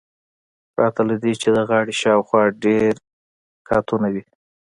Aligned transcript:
پرته 0.73 1.01
له 1.09 1.15
دې 1.23 1.33
چې 1.41 1.49
د 1.55 1.57
غاړې 1.69 1.93
شاوخوا 2.01 2.43
ډیر 2.63 2.93
قاتونه 3.67 4.07
وي 4.13 4.23